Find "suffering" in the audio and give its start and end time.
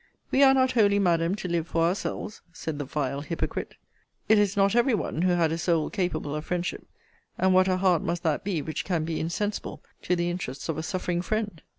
10.81-11.21